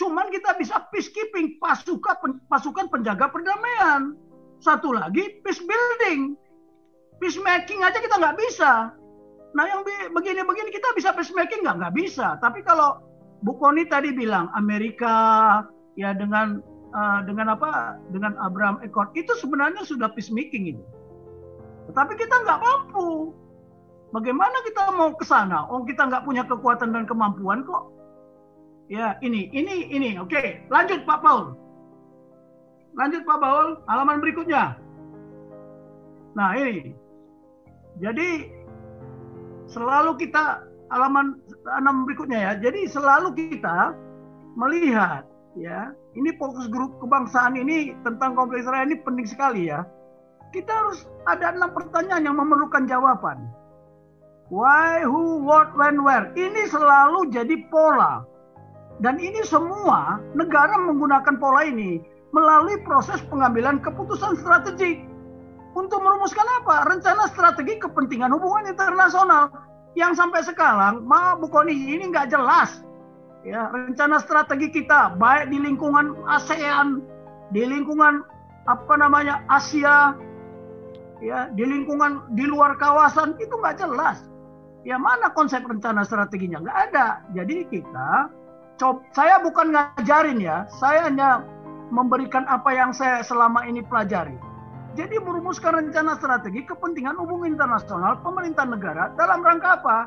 Cuman 0.00 0.32
kita 0.32 0.56
bisa 0.56 0.88
peacekeeping, 0.88 1.60
pasukan 1.60 2.40
pasukan 2.48 2.88
penjaga 2.88 3.28
perdamaian. 3.28 4.16
Satu 4.64 4.96
lagi 4.96 5.44
peace 5.44 5.60
building. 5.60 6.40
Peacemaking 7.20 7.84
aja 7.84 8.00
kita 8.00 8.16
nggak 8.16 8.40
bisa. 8.40 8.96
Nah 9.52 9.64
yang 9.68 9.84
begini-begini 10.16 10.72
kita 10.72 10.96
bisa 10.96 11.12
peacemaking 11.12 11.68
nggak 11.68 11.76
nggak 11.84 11.94
bisa. 12.00 12.40
Tapi 12.40 12.64
kalau 12.64 13.04
Bu 13.44 13.60
Koni 13.60 13.84
tadi 13.84 14.16
bilang 14.16 14.48
Amerika 14.56 15.60
ya 16.00 16.16
dengan 16.16 16.64
uh, 16.96 17.20
dengan 17.28 17.52
apa 17.52 18.00
dengan 18.08 18.40
Abraham 18.40 18.80
Accord 18.80 19.12
itu 19.12 19.36
sebenarnya 19.36 19.84
sudah 19.84 20.08
peacemaking 20.16 20.72
itu. 20.72 20.84
Tetapi 21.92 22.16
kita 22.16 22.40
nggak 22.48 22.56
mampu. 22.56 23.36
Bagaimana 24.16 24.64
kita 24.64 24.96
mau 24.96 25.12
ke 25.12 25.28
sana? 25.28 25.68
Oh 25.68 25.84
kita 25.84 26.08
nggak 26.08 26.24
punya 26.24 26.48
kekuatan 26.48 26.96
dan 26.96 27.04
kemampuan 27.04 27.68
kok. 27.68 27.99
Ya 28.90 29.14
ini, 29.22 29.46
ini, 29.54 29.86
ini. 29.86 30.18
Oke, 30.18 30.66
lanjut 30.66 31.06
Pak 31.06 31.22
Paul. 31.22 31.54
Lanjut 32.98 33.22
Pak 33.22 33.38
Paul, 33.38 33.78
halaman 33.86 34.18
berikutnya. 34.18 34.74
Nah 36.34 36.58
ini. 36.58 36.90
Jadi 38.02 38.50
selalu 39.70 40.18
kita 40.18 40.66
halaman 40.90 41.38
enam 41.78 42.02
berikutnya 42.02 42.50
ya. 42.50 42.52
Jadi 42.58 42.90
selalu 42.90 43.30
kita 43.38 43.94
melihat 44.58 45.22
ya 45.54 45.94
ini 46.18 46.34
fokus 46.34 46.66
grup 46.66 46.98
kebangsaan 46.98 47.54
ini 47.54 47.94
tentang 48.02 48.34
konflik 48.34 48.66
Israel 48.66 48.90
ini 48.90 48.98
penting 49.06 49.26
sekali 49.30 49.70
ya. 49.70 49.86
Kita 50.50 50.66
harus 50.66 51.06
ada 51.30 51.54
enam 51.54 51.70
pertanyaan 51.70 52.26
yang 52.26 52.36
memerlukan 52.42 52.90
jawaban. 52.90 53.38
Why, 54.50 55.06
who, 55.06 55.46
what, 55.46 55.70
when, 55.78 56.02
where. 56.02 56.34
Ini 56.34 56.66
selalu 56.66 57.30
jadi 57.30 57.70
pola. 57.70 58.26
Dan 59.00 59.16
ini 59.16 59.40
semua 59.48 60.20
negara 60.36 60.76
menggunakan 60.76 61.40
pola 61.40 61.64
ini 61.64 62.04
melalui 62.36 62.76
proses 62.84 63.18
pengambilan 63.32 63.80
keputusan 63.80 64.36
strategik. 64.38 65.02
Untuk 65.72 66.02
merumuskan 66.02 66.44
apa? 66.62 66.84
Rencana 66.84 67.30
strategi 67.30 67.80
kepentingan 67.80 68.34
hubungan 68.34 68.74
internasional. 68.74 69.48
Yang 69.96 70.22
sampai 70.22 70.40
sekarang, 70.46 71.02
maaf 71.08 71.42
Bu 71.42 71.50
Koni, 71.50 71.74
ini 71.74 72.10
nggak 72.12 72.30
jelas. 72.30 72.84
Ya, 73.42 73.72
rencana 73.72 74.20
strategi 74.20 74.68
kita 74.68 75.16
baik 75.16 75.48
di 75.48 75.58
lingkungan 75.58 76.12
ASEAN, 76.28 77.00
di 77.56 77.64
lingkungan 77.64 78.22
apa 78.68 78.94
namanya 79.00 79.40
Asia, 79.48 80.12
ya, 81.24 81.48
di 81.56 81.64
lingkungan 81.64 82.28
di 82.36 82.44
luar 82.44 82.76
kawasan 82.76 83.36
itu 83.40 83.52
nggak 83.52 83.80
jelas 83.80 84.30
ya 84.82 84.96
mana 84.96 85.28
konsep 85.36 85.60
rencana 85.60 86.04
strateginya 86.04 86.64
nggak 86.64 86.78
ada 86.90 87.20
jadi 87.36 87.68
kita 87.68 88.32
coba 88.80 89.04
saya 89.12 89.36
bukan 89.44 89.76
ngajarin 89.76 90.40
ya. 90.40 90.64
Saya 90.80 91.04
hanya 91.04 91.44
memberikan 91.92 92.48
apa 92.48 92.72
yang 92.72 92.96
saya 92.96 93.20
selama 93.20 93.68
ini 93.68 93.84
pelajari. 93.84 94.34
Jadi 94.98 95.22
merumuskan 95.22 95.86
rencana 95.86 96.18
strategi 96.18 96.66
kepentingan 96.66 97.14
hubungan 97.14 97.54
internasional 97.54 98.18
pemerintah 98.24 98.66
negara 98.66 99.14
dalam 99.14 99.44
rangka 99.44 99.78
apa? 99.78 99.98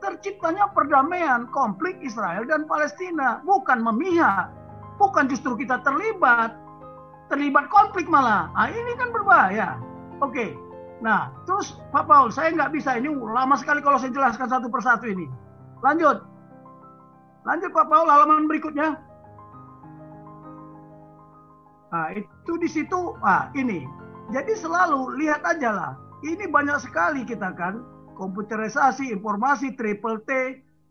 Terciptanya 0.00 0.72
perdamaian 0.72 1.44
konflik 1.52 2.00
Israel 2.00 2.48
dan 2.48 2.64
Palestina 2.64 3.44
bukan 3.44 3.84
memihak. 3.84 4.48
Bukan 4.96 5.28
justru 5.28 5.60
kita 5.60 5.84
terlibat. 5.84 6.56
Terlibat 7.28 7.68
konflik 7.68 8.08
malah. 8.08 8.48
Nah, 8.56 8.72
ini 8.72 8.96
kan 8.96 9.12
berbahaya. 9.12 9.76
Oke. 10.24 10.56
Nah, 11.04 11.32
terus 11.44 11.76
Pak 11.92 12.08
Paul, 12.08 12.32
saya 12.32 12.52
nggak 12.52 12.72
bisa. 12.72 12.96
Ini 12.96 13.12
lama 13.12 13.56
sekali 13.60 13.84
kalau 13.84 14.00
saya 14.00 14.12
jelaskan 14.12 14.48
satu 14.48 14.72
persatu 14.72 15.04
ini. 15.08 15.28
Lanjut. 15.84 16.29
Lanjut 17.44 17.70
Pak 17.72 17.86
Paul, 17.88 18.08
halaman 18.08 18.44
berikutnya. 18.44 19.00
Nah, 21.90 22.08
itu 22.14 22.52
di 22.60 22.68
situ, 22.70 23.16
ah 23.24 23.50
ini. 23.56 23.82
Jadi 24.30 24.54
selalu 24.54 25.18
lihat 25.18 25.42
aja 25.42 25.74
lah. 25.74 25.92
Ini 26.22 26.46
banyak 26.46 26.78
sekali 26.78 27.26
kita 27.26 27.50
kan, 27.56 27.82
komputerisasi 28.14 29.10
informasi, 29.10 29.74
triple 29.74 30.22
T, 30.28 30.30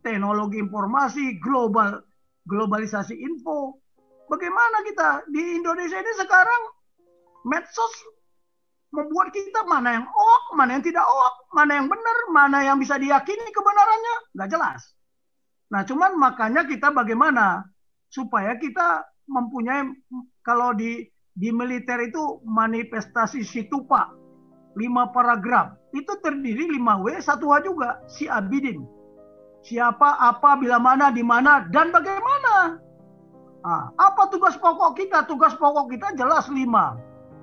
teknologi 0.03 0.59
informasi, 0.59 1.39
global, 1.39 2.03
globalisasi 2.49 3.15
info. 3.15 3.79
Bagaimana 4.27 4.83
kita 4.85 5.09
di 5.31 5.61
Indonesia 5.61 6.01
ini 6.01 6.13
sekarang 6.17 6.61
medsos 7.47 7.93
membuat 8.89 9.29
kita 9.29 9.63
mana 9.69 10.01
yang 10.01 10.05
oh, 10.09 10.41
mana 10.57 10.77
yang 10.77 10.83
tidak 10.83 11.05
oh, 11.05 11.33
mana 11.53 11.77
yang 11.77 11.87
benar, 11.87 12.17
mana 12.33 12.57
yang 12.65 12.77
bisa 12.81 12.97
diyakini 12.97 13.49
kebenarannya, 13.53 14.15
nggak 14.35 14.49
jelas. 14.49 14.81
Nah, 15.69 15.81
cuman 15.85 16.17
makanya 16.17 16.65
kita 16.65 16.89
bagaimana? 16.89 17.65
Supaya 18.09 18.57
kita 18.57 19.05
mempunyai 19.29 19.85
kalau 20.41 20.73
di 20.73 21.05
di 21.37 21.53
militer 21.53 22.01
itu 22.09 22.41
manifestasi 22.43 23.45
situpa 23.45 24.09
lima 24.75 25.13
paragraf. 25.13 25.77
Itu 25.93 26.17
terdiri 26.21 26.69
5 26.77 27.05
W 27.05 27.07
1 27.17 27.25
H 27.25 27.53
juga. 27.65 28.01
Si 28.09 28.25
Abidin. 28.29 28.85
Siapa 29.65 30.17
apa 30.17 30.55
bila 30.57 30.79
mana 30.79 31.11
di 31.13 31.21
mana 31.21 31.67
dan 31.69 31.91
bagaimana? 31.91 32.79
Nah, 33.59 33.91
apa 33.99 34.31
tugas 34.31 34.55
pokok 34.55 34.95
kita? 34.95 35.27
Tugas 35.27 35.51
pokok 35.59 35.91
kita 35.91 36.15
jelas 36.15 36.47
lima. 36.49 36.95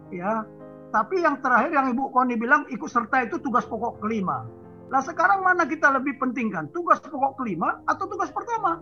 Ya. 0.09 0.47
Tapi 0.95 1.21
yang 1.21 1.43
terakhir 1.45 1.77
yang 1.77 1.93
Ibu 1.93 2.09
Koni 2.09 2.41
bilang 2.41 2.65
ikut 2.73 2.89
serta 2.89 3.29
itu 3.29 3.37
tugas 3.43 3.69
pokok 3.69 4.01
kelima. 4.01 4.49
Nah 4.87 5.03
sekarang 5.03 5.43
mana 5.43 5.67
kita 5.67 5.91
lebih 5.91 6.15
pentingkan? 6.23 6.71
Tugas 6.71 7.03
pokok 7.03 7.43
kelima 7.43 7.83
atau 7.91 8.07
tugas 8.07 8.31
pertama? 8.31 8.79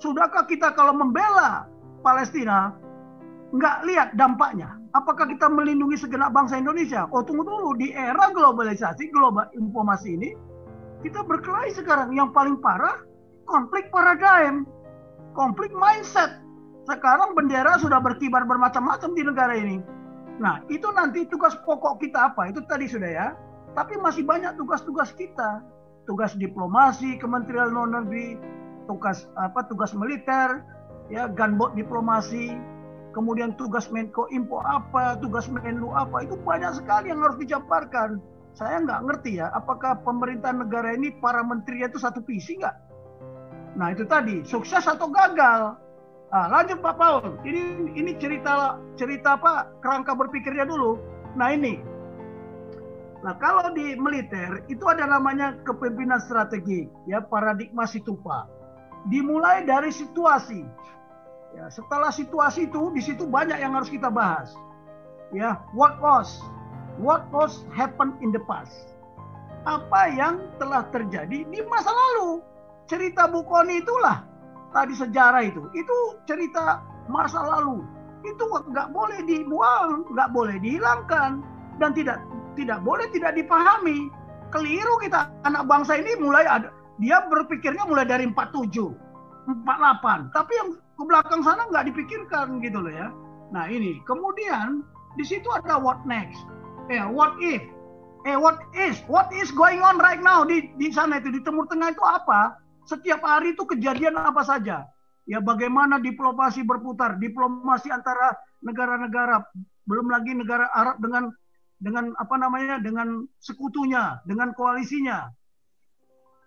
Sudahkah 0.00 0.48
kita 0.48 0.74
kalau 0.74 0.96
membela 0.96 1.68
Palestina 2.02 2.74
nggak 3.54 3.76
lihat 3.86 4.08
dampaknya? 4.18 4.80
Apakah 4.90 5.30
kita 5.30 5.46
melindungi 5.46 5.94
segenap 5.94 6.34
bangsa 6.34 6.58
Indonesia? 6.58 7.06
Oh 7.14 7.22
tunggu 7.22 7.46
dulu, 7.46 7.78
di 7.78 7.94
era 7.94 8.34
globalisasi, 8.34 9.06
global 9.14 9.46
informasi 9.54 10.18
ini, 10.18 10.34
kita 11.06 11.22
berkelahi 11.22 11.70
sekarang. 11.70 12.10
Yang 12.10 12.34
paling 12.34 12.58
parah, 12.58 12.98
konflik 13.46 13.86
paradigm, 13.94 14.66
konflik 15.38 15.70
mindset. 15.70 16.42
Sekarang 16.90 17.38
bendera 17.38 17.78
sudah 17.78 18.02
berkibar 18.02 18.42
bermacam-macam 18.50 19.10
di 19.14 19.22
negara 19.22 19.54
ini. 19.54 19.78
Nah, 20.42 20.64
itu 20.72 20.90
nanti 20.90 21.28
tugas 21.28 21.54
pokok 21.62 22.02
kita 22.02 22.34
apa? 22.34 22.50
Itu 22.50 22.64
tadi 22.66 22.90
sudah 22.90 23.10
ya. 23.14 23.28
Tapi 23.74 23.94
masih 24.02 24.26
banyak 24.26 24.58
tugas-tugas 24.58 25.14
kita. 25.14 25.62
Tugas 26.08 26.34
diplomasi, 26.34 27.20
Kementerian 27.22 27.70
Luar 27.70 28.02
Negeri, 28.02 28.34
tugas 28.90 29.30
apa 29.38 29.62
tugas 29.70 29.94
militer, 29.94 30.58
ya 31.06 31.30
gunboat 31.30 31.78
diplomasi, 31.78 32.58
kemudian 33.14 33.54
tugas 33.54 33.86
Menko 33.94 34.26
Info 34.34 34.58
apa, 34.62 35.18
tugas 35.22 35.46
Menlu 35.46 35.94
apa, 35.94 36.26
itu 36.26 36.34
banyak 36.42 36.82
sekali 36.82 37.14
yang 37.14 37.22
harus 37.22 37.38
dijabarkan. 37.38 38.18
Saya 38.58 38.82
nggak 38.82 39.06
ngerti 39.06 39.38
ya, 39.38 39.54
apakah 39.54 40.02
pemerintah 40.02 40.50
negara 40.50 40.98
ini 40.98 41.14
para 41.22 41.46
menterinya 41.46 41.86
itu 41.86 42.02
satu 42.02 42.18
visi 42.26 42.58
nggak? 42.58 42.76
Nah 43.78 43.94
itu 43.94 44.02
tadi, 44.06 44.42
sukses 44.42 44.82
atau 44.82 45.06
gagal. 45.14 45.78
Nah, 46.30 46.46
lanjut 46.46 46.78
Pak 46.78 46.94
Paul, 46.94 47.42
ini 47.42 47.90
ini 47.98 48.14
cerita 48.18 48.78
cerita 48.94 49.34
apa 49.34 49.66
kerangka 49.82 50.14
berpikirnya 50.14 50.66
dulu. 50.66 50.98
Nah 51.34 51.54
ini, 51.54 51.78
nah 53.20 53.36
kalau 53.36 53.72
di 53.76 53.96
militer 54.00 54.64
itu 54.72 54.84
ada 54.88 55.04
namanya 55.04 55.56
kepemimpinan 55.68 56.20
strategi, 56.24 56.88
ya 57.04 57.20
paradigma 57.20 57.84
situpa. 57.84 58.48
Dimulai 59.08 59.64
dari 59.64 59.88
situasi, 59.88 60.60
Ya, 61.50 61.66
setelah 61.66 62.14
situasi 62.14 62.70
itu, 62.70 62.94
di 62.94 63.02
situ 63.02 63.26
banyak 63.26 63.58
yang 63.58 63.74
harus 63.74 63.90
kita 63.90 64.06
bahas. 64.06 64.54
Ya, 65.34 65.58
what 65.74 65.98
was, 65.98 66.38
what 66.98 67.26
was 67.34 67.66
happen 67.74 68.14
in 68.22 68.30
the 68.30 68.42
past? 68.46 68.94
Apa 69.66 70.14
yang 70.14 70.46
telah 70.62 70.86
terjadi 70.94 71.42
di 71.46 71.60
masa 71.66 71.90
lalu? 71.90 72.40
Cerita 72.86 73.26
Bukoni 73.26 73.82
itulah 73.82 74.26
tadi 74.70 74.94
sejarah 74.94 75.42
itu. 75.42 75.66
Itu 75.74 76.22
cerita 76.26 76.82
masa 77.10 77.42
lalu. 77.42 77.82
Itu 78.22 78.46
nggak 78.46 78.94
boleh 78.94 79.20
dibuang, 79.26 80.06
nggak 80.14 80.30
boleh 80.30 80.56
dihilangkan, 80.62 81.42
dan 81.82 81.90
tidak 81.94 82.22
tidak 82.60 82.84
boleh 82.84 83.08
tidak 83.08 83.32
dipahami. 83.32 84.12
Keliru 84.52 85.00
kita 85.00 85.32
anak 85.48 85.64
bangsa 85.64 85.96
ini 85.96 86.18
mulai 86.20 86.44
ada 86.44 86.74
dia 87.00 87.24
berpikirnya 87.32 87.88
mulai 87.88 88.04
dari 88.04 88.28
47, 88.28 88.76
48. 89.48 90.36
Tapi 90.36 90.52
yang 90.52 90.68
ke 90.76 91.02
belakang 91.08 91.40
sana 91.40 91.64
nggak 91.72 91.88
dipikirkan 91.88 92.60
gitu 92.60 92.76
loh 92.84 92.92
ya. 92.92 93.08
Nah 93.56 93.64
ini 93.72 94.04
kemudian 94.04 94.84
di 95.16 95.24
situ 95.24 95.48
ada 95.48 95.80
what 95.80 96.04
next, 96.04 96.38
eh 96.92 97.00
what 97.08 97.32
if, 97.40 97.64
eh 98.28 98.36
what 98.36 98.60
is, 98.76 99.00
what 99.08 99.32
is 99.32 99.48
going 99.56 99.80
on 99.80 99.96
right 99.96 100.20
now 100.20 100.44
di 100.44 100.68
di 100.76 100.92
sana 100.92 101.18
itu 101.18 101.32
di 101.32 101.40
Timur 101.40 101.64
Tengah 101.72 101.96
itu 101.96 102.04
apa? 102.04 102.60
Setiap 102.84 103.24
hari 103.24 103.56
itu 103.56 103.64
kejadian 103.64 104.20
apa 104.20 104.44
saja? 104.44 104.84
Ya 105.24 105.40
bagaimana 105.40 105.96
diplomasi 106.04 106.68
berputar, 106.68 107.16
diplomasi 107.16 107.88
antara 107.88 108.36
negara-negara, 108.60 109.40
belum 109.88 110.12
lagi 110.12 110.36
negara 110.36 110.68
Arab 110.76 111.00
dengan 111.00 111.32
dengan 111.80 112.12
apa 112.20 112.36
namanya 112.36 112.78
dengan 112.78 113.24
sekutunya, 113.40 114.20
dengan 114.28 114.52
koalisinya. 114.52 115.32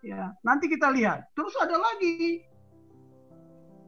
Ya, 0.05 0.35
nanti 0.45 0.69
kita 0.69 0.91
lihat. 0.93 1.31
Terus 1.33 1.55
ada 1.63 1.79
lagi 1.79 2.43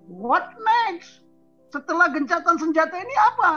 What 0.10 0.54
next? 0.62 1.26
Setelah 1.74 2.14
gencatan 2.14 2.56
senjata 2.62 2.96
ini 2.98 3.16
apa? 3.34 3.54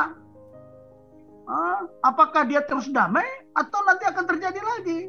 apakah 2.05 2.45
dia 2.45 2.61
terus 2.61 2.93
damai 2.93 3.25
atau 3.57 3.81
nanti 3.89 4.05
akan 4.05 4.25
terjadi 4.29 4.61
lagi? 4.61 5.09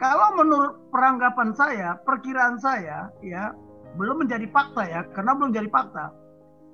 Kalau 0.00 0.32
menurut 0.32 0.88
peranggapan 0.88 1.52
saya, 1.52 2.00
perkiraan 2.08 2.56
saya, 2.56 3.12
ya 3.20 3.52
belum 4.00 4.24
menjadi 4.24 4.48
fakta 4.48 4.80
ya, 4.88 5.04
karena 5.12 5.36
belum 5.36 5.52
jadi 5.52 5.68
fakta. 5.68 6.08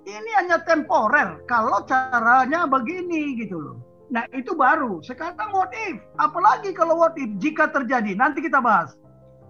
Ini 0.07 0.31
hanya 0.39 0.63
temporer. 0.63 1.43
Kalau 1.51 1.83
caranya 1.91 2.71
begini 2.71 3.35
gitu 3.35 3.59
loh. 3.59 3.79
Nah 4.11 4.27
itu 4.35 4.53
baru. 4.59 4.99
Sekarang 5.07 5.55
what 5.55 5.71
if? 5.91 6.03
Apalagi 6.19 6.75
kalau 6.75 6.99
what 6.99 7.15
if 7.15 7.31
jika 7.39 7.71
terjadi? 7.71 8.19
Nanti 8.19 8.43
kita 8.43 8.59
bahas. 8.59 8.99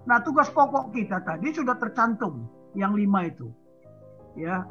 Nah 0.04 0.20
tugas 0.20 0.48
pokok 0.52 0.92
kita 0.92 1.20
tadi 1.24 1.52
sudah 1.52 1.76
tercantum 1.76 2.48
yang 2.76 2.94
lima 2.94 3.26
itu 3.26 3.50
ya 4.38 4.62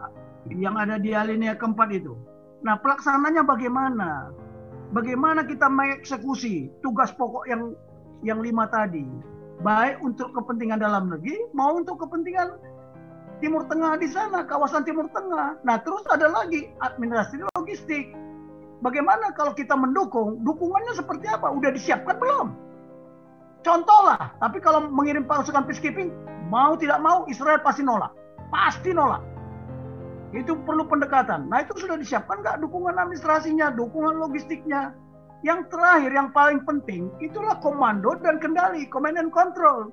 yang 0.48 0.80
ada 0.80 0.96
di 0.96 1.12
alinea 1.12 1.58
keempat 1.58 1.92
itu. 1.92 2.16
Nah, 2.64 2.80
pelaksananya 2.80 3.44
bagaimana? 3.44 4.32
Bagaimana 4.96 5.46
kita 5.46 5.70
mengeksekusi 5.70 6.72
tugas 6.82 7.12
pokok 7.14 7.46
yang 7.48 7.76
yang 8.24 8.40
lima 8.40 8.68
tadi? 8.72 9.06
Baik 9.60 10.00
untuk 10.00 10.32
kepentingan 10.32 10.80
dalam 10.80 11.12
negeri, 11.12 11.36
mau 11.52 11.76
untuk 11.76 12.00
kepentingan 12.00 12.56
Timur 13.40 13.64
Tengah 13.68 14.00
di 14.00 14.08
sana, 14.12 14.44
kawasan 14.44 14.84
Timur 14.88 15.08
Tengah. 15.12 15.60
Nah, 15.64 15.78
terus 15.84 16.04
ada 16.12 16.28
lagi 16.32 16.72
administrasi 16.84 17.44
logistik. 17.56 18.12
Bagaimana 18.80 19.36
kalau 19.36 19.52
kita 19.52 19.76
mendukung? 19.76 20.40
Dukungannya 20.48 20.96
seperti 20.96 21.28
apa? 21.28 21.52
Udah 21.52 21.72
disiapkan 21.76 22.16
belum? 22.16 22.48
Contoh 23.60 24.02
lah, 24.08 24.32
tapi 24.40 24.64
kalau 24.64 24.88
mengirim 24.88 25.28
pasukan 25.28 25.68
peacekeeping, 25.68 26.16
mau 26.48 26.80
tidak 26.80 27.04
mau 27.04 27.28
Israel 27.28 27.60
pasti 27.60 27.84
nolak. 27.84 28.16
Pasti 28.48 28.96
nolak. 28.96 29.20
Itu 30.32 30.56
perlu 30.64 30.88
pendekatan. 30.88 31.52
Nah 31.52 31.68
itu 31.68 31.76
sudah 31.76 32.00
disiapkan 32.00 32.40
nggak 32.40 32.64
dukungan 32.64 32.96
administrasinya, 32.96 33.76
dukungan 33.76 34.16
logistiknya. 34.16 34.96
Yang 35.44 35.72
terakhir, 35.72 36.12
yang 36.12 36.30
paling 36.36 36.64
penting, 36.68 37.12
itulah 37.24 37.60
komando 37.64 38.16
dan 38.20 38.40
kendali, 38.44 38.88
command 38.92 39.20
and 39.20 39.32
control. 39.32 39.92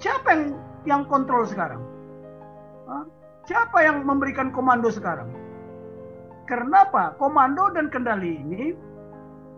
Siapa 0.00 0.28
yang 0.32 0.42
yang 0.84 1.02
kontrol 1.08 1.48
sekarang? 1.48 1.80
Siapa 3.48 3.78
yang 3.84 4.04
memberikan 4.04 4.52
komando 4.52 4.88
sekarang? 4.92 5.28
Kenapa 6.46 7.18
komando 7.18 7.74
dan 7.74 7.90
kendali 7.90 8.38
ini, 8.38 8.70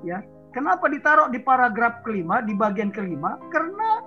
ya, 0.09 0.24
kenapa 0.57 0.88
ditaruh 0.88 1.29
di 1.29 1.37
paragraf 1.37 2.01
kelima, 2.01 2.40
di 2.40 2.57
bagian 2.57 2.88
kelima? 2.88 3.37
Karena 3.53 4.01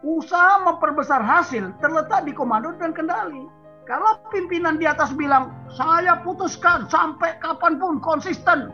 usaha 0.00 0.64
memperbesar 0.64 1.20
hasil 1.20 1.68
terletak 1.84 2.24
di 2.24 2.32
komando 2.32 2.72
dan 2.80 2.96
kendali. 2.96 3.44
Kalau 3.84 4.20
pimpinan 4.32 4.80
di 4.80 4.84
atas 4.84 5.12
bilang, 5.16 5.52
saya 5.72 6.20
putuskan 6.24 6.88
sampai 6.88 7.36
kapan 7.40 7.80
pun 7.80 8.00
konsisten. 8.00 8.72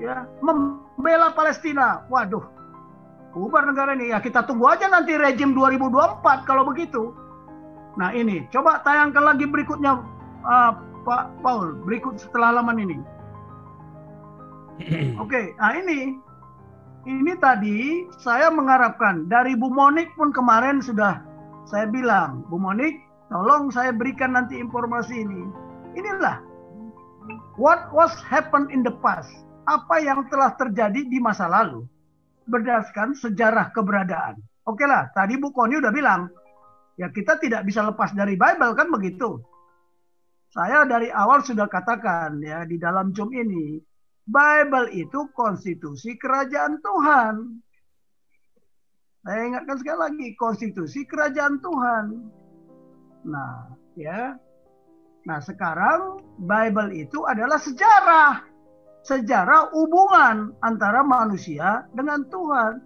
Ya, 0.00 0.28
membela 0.44 1.32
Palestina. 1.32 2.04
Waduh, 2.08 2.44
bubar 3.32 3.64
negara 3.64 3.96
ini. 3.96 4.12
Ya 4.12 4.20
kita 4.20 4.44
tunggu 4.44 4.68
aja 4.68 4.88
nanti 4.92 5.16
rejim 5.16 5.56
2024 5.56 6.48
kalau 6.48 6.68
begitu. 6.68 7.16
Nah 7.96 8.12
ini, 8.12 8.44
coba 8.52 8.84
tayangkan 8.84 9.24
lagi 9.24 9.48
berikutnya 9.48 10.04
uh, 10.44 10.72
Pak 11.08 11.40
Paul, 11.40 11.80
berikut 11.88 12.20
setelah 12.20 12.52
halaman 12.52 12.84
ini. 12.84 12.98
Oke, 15.24 15.32
okay, 15.32 15.44
nah 15.56 15.72
ini, 15.72 16.20
ini 17.08 17.32
tadi 17.40 18.04
saya 18.20 18.52
mengharapkan 18.52 19.24
dari 19.24 19.56
Bu 19.56 19.72
Monik 19.72 20.12
pun 20.20 20.28
kemarin 20.36 20.84
sudah 20.84 21.24
saya 21.64 21.88
bilang, 21.88 22.44
Bu 22.52 22.60
Monik 22.60 23.08
Tolong 23.28 23.68
saya 23.68 23.92
berikan 23.92 24.32
nanti 24.32 24.56
informasi 24.56 25.20
ini. 25.20 25.44
Inilah 26.00 26.40
what 27.60 27.92
was 27.92 28.12
happened 28.24 28.72
in 28.72 28.80
the 28.80 28.92
past. 29.04 29.28
Apa 29.68 30.00
yang 30.00 30.24
telah 30.32 30.56
terjadi 30.56 31.04
di 31.04 31.20
masa 31.20 31.44
lalu 31.44 31.84
berdasarkan 32.48 33.12
sejarah 33.12 33.68
keberadaan. 33.76 34.40
Oke 34.64 34.88
lah, 34.88 35.12
tadi 35.12 35.36
Bu 35.36 35.52
Koni 35.52 35.76
udah 35.76 35.92
bilang, 35.92 36.32
ya 36.96 37.12
kita 37.12 37.36
tidak 37.36 37.68
bisa 37.68 37.84
lepas 37.84 38.16
dari 38.16 38.32
Bible 38.32 38.72
kan 38.72 38.88
begitu. 38.88 39.36
Saya 40.48 40.88
dari 40.88 41.12
awal 41.12 41.44
sudah 41.44 41.68
katakan 41.68 42.40
ya 42.40 42.64
di 42.64 42.80
dalam 42.80 43.12
Zoom 43.12 43.36
ini, 43.36 43.76
Bible 44.24 44.88
itu 44.96 45.28
konstitusi 45.36 46.16
kerajaan 46.16 46.80
Tuhan. 46.80 47.34
Saya 49.28 49.40
ingatkan 49.44 49.76
sekali 49.76 49.98
lagi, 50.00 50.26
konstitusi 50.40 51.04
kerajaan 51.04 51.60
Tuhan. 51.60 52.04
Nah, 53.28 53.76
ya. 53.92 54.40
Nah, 55.28 55.40
sekarang 55.44 56.24
Bible 56.40 56.96
itu 56.96 57.28
adalah 57.28 57.60
sejarah. 57.60 58.40
Sejarah 59.04 59.68
hubungan 59.76 60.56
antara 60.64 61.04
manusia 61.04 61.84
dengan 61.92 62.24
Tuhan. 62.32 62.80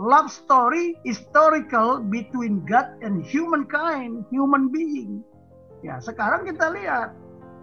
Love 0.00 0.32
story 0.32 0.96
historical 1.04 2.00
between 2.00 2.64
God 2.64 2.88
and 3.04 3.20
humankind, 3.20 4.24
human 4.32 4.72
being. 4.72 5.20
Ya, 5.82 6.02
sekarang 6.02 6.46
kita 6.48 6.74
lihat. 6.74 7.14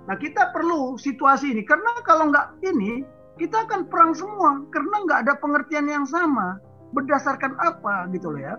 Nah, 0.06 0.16
kita 0.16 0.54
perlu 0.54 0.96
situasi 0.96 1.52
ini 1.52 1.66
karena 1.66 1.92
kalau 2.06 2.30
nggak 2.30 2.62
ini, 2.64 3.02
kita 3.42 3.66
akan 3.68 3.90
perang 3.90 4.16
semua 4.16 4.64
karena 4.72 4.96
nggak 5.04 5.20
ada 5.28 5.34
pengertian 5.42 5.90
yang 5.90 6.06
sama. 6.08 6.62
Berdasarkan 6.96 7.60
apa 7.60 8.08
gitu 8.16 8.32
loh 8.32 8.40
ya 8.40 8.56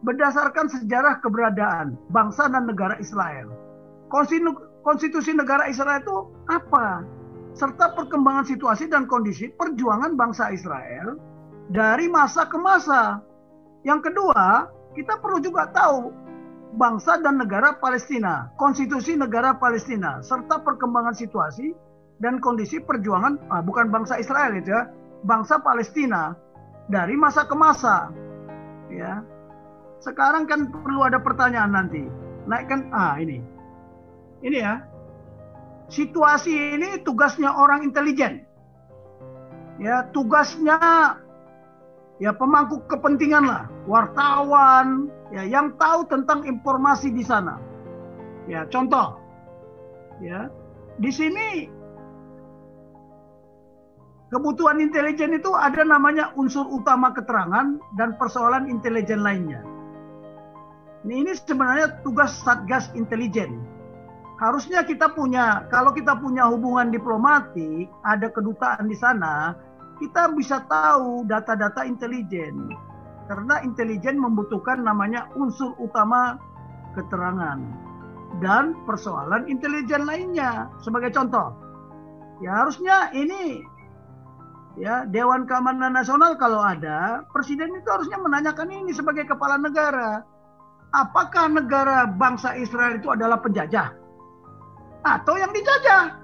berdasarkan 0.00 0.68
sejarah 0.68 1.20
keberadaan 1.20 1.96
bangsa 2.12 2.48
dan 2.48 2.68
negara 2.68 2.96
Israel. 3.00 3.52
konstitusi 4.80 5.36
negara 5.36 5.68
Israel 5.68 6.00
itu 6.00 6.16
apa? 6.48 7.04
Serta 7.52 7.92
perkembangan 7.92 8.48
situasi 8.48 8.88
dan 8.88 9.04
kondisi 9.04 9.52
perjuangan 9.52 10.16
bangsa 10.16 10.50
Israel 10.50 11.20
dari 11.68 12.08
masa 12.08 12.48
ke 12.48 12.56
masa. 12.56 13.20
Yang 13.84 14.10
kedua, 14.10 14.72
kita 14.96 15.20
perlu 15.20 15.38
juga 15.44 15.68
tahu 15.70 16.10
bangsa 16.74 17.18
dan 17.18 17.40
negara 17.40 17.74
Palestina, 17.78 18.50
konstitusi 18.54 19.18
negara 19.18 19.56
Palestina, 19.58 20.22
serta 20.22 20.62
perkembangan 20.62 21.16
situasi 21.16 21.74
dan 22.22 22.38
kondisi 22.38 22.78
perjuangan, 22.78 23.40
ah, 23.50 23.62
bukan 23.64 23.90
bangsa 23.90 24.20
Israel 24.20 24.54
itu 24.54 24.70
ya, 24.70 24.86
bangsa 25.26 25.58
Palestina 25.58 26.36
dari 26.86 27.16
masa 27.18 27.48
ke 27.48 27.56
masa. 27.56 28.12
Ya, 28.90 29.22
sekarang 30.02 30.46
kan 30.46 30.70
perlu 30.70 31.06
ada 31.06 31.18
pertanyaan 31.18 31.74
nanti. 31.74 32.02
Naikkan, 32.46 32.90
ah 32.90 33.14
ini, 33.18 33.38
ini 34.42 34.58
ya, 34.58 34.82
situasi 35.90 36.78
ini 36.78 37.02
tugasnya 37.02 37.50
orang 37.50 37.86
intelijen. 37.86 38.46
Ya, 39.80 40.04
tugasnya 40.12 40.76
ya 42.20 42.36
pemangku 42.36 42.84
kepentingan 42.86 43.48
lah, 43.48 43.64
wartawan, 43.88 45.08
ya 45.32 45.42
yang 45.42 45.72
tahu 45.80 46.04
tentang 46.06 46.44
informasi 46.44 47.10
di 47.10 47.24
sana. 47.24 47.56
Ya, 48.44 48.68
contoh. 48.68 49.16
Ya. 50.20 50.52
Di 51.00 51.08
sini 51.08 51.72
kebutuhan 54.28 54.84
intelijen 54.84 55.32
itu 55.32 55.50
ada 55.56 55.80
namanya 55.82 56.30
unsur 56.36 56.68
utama 56.68 57.10
keterangan 57.16 57.80
dan 57.96 58.14
persoalan 58.20 58.68
intelijen 58.68 59.24
lainnya. 59.24 59.64
Ini, 61.00 61.24
ini 61.24 61.32
sebenarnya 61.32 62.04
tugas 62.04 62.44
Satgas 62.44 62.92
Intelijen. 62.92 63.64
Harusnya 64.36 64.84
kita 64.84 65.12
punya, 65.16 65.64
kalau 65.72 65.96
kita 65.96 66.16
punya 66.20 66.44
hubungan 66.48 66.92
diplomatik, 66.92 67.88
ada 68.04 68.28
kedutaan 68.28 68.84
di 68.88 68.96
sana, 68.96 69.56
kita 70.00 70.32
bisa 70.32 70.64
tahu 70.66 71.28
data-data 71.28 71.84
intelijen. 71.84 72.72
Karena 73.28 73.62
intelijen 73.62 74.18
membutuhkan 74.18 74.82
namanya 74.82 75.30
unsur 75.38 75.76
utama 75.78 76.40
keterangan 76.98 77.62
dan 78.42 78.74
persoalan 78.88 79.46
intelijen 79.46 80.08
lainnya. 80.08 80.66
Sebagai 80.82 81.14
contoh, 81.14 81.54
ya 82.42 82.64
harusnya 82.64 83.12
ini 83.14 83.62
ya 84.80 85.06
Dewan 85.06 85.46
Keamanan 85.46 85.94
Nasional 85.94 86.34
kalau 86.40 86.58
ada, 86.58 87.22
presiden 87.30 87.70
itu 87.76 87.86
harusnya 87.86 88.18
menanyakan 88.18 88.66
ini 88.72 88.90
sebagai 88.90 89.28
kepala 89.28 89.60
negara. 89.60 90.26
Apakah 90.90 91.46
negara 91.46 92.10
bangsa 92.10 92.58
Israel 92.58 92.98
itu 92.98 93.14
adalah 93.14 93.38
penjajah 93.38 93.94
atau 95.06 95.34
yang 95.38 95.54
dijajah? 95.54 96.18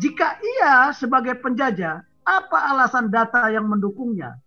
Jika 0.00 0.40
iya 0.40 0.88
sebagai 0.96 1.36
penjajah, 1.36 2.00
apa 2.22 2.58
alasan 2.74 3.10
data 3.10 3.50
yang 3.50 3.66
mendukungnya? 3.66 4.38